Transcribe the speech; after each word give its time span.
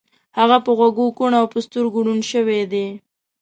هغه 0.37 0.57
په 0.65 0.71
غوږو 0.77 1.15
کوڼ 1.17 1.31
او 1.39 1.45
په 1.53 1.59
سترګو 1.65 1.99
ړوند 2.05 2.23
شوی 2.31 2.61
دی 2.71 2.87